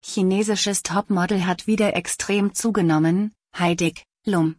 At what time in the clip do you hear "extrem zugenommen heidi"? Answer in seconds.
1.96-3.94